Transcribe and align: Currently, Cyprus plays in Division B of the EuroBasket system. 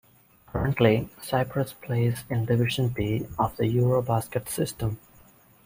Currently, 0.47 1.09
Cyprus 1.21 1.73
plays 1.73 2.23
in 2.27 2.45
Division 2.45 2.87
B 2.87 3.27
of 3.37 3.55
the 3.57 3.65
EuroBasket 3.65 4.49
system. 4.49 4.97